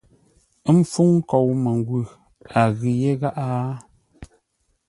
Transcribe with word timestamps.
Ə́ 0.67 0.73
mpfúŋ 0.77 1.09
nkou 1.17 1.47
məngwʉ̂, 1.63 2.01
a 2.59 2.61
ghʉ 2.77 2.89
yé 3.01 3.11
gháʼá? 3.21 3.57